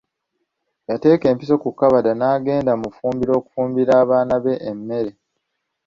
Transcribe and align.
Yateeka 0.89 1.25
empiso 1.31 1.55
ku 1.61 1.69
kkabada 1.71 2.11
n'agenda 2.15 2.71
mu 2.81 2.87
ffumbiro 2.91 3.31
okufumbira 3.39 3.91
abaana 4.03 4.35
be 4.43 4.53
emmere. 4.71 5.11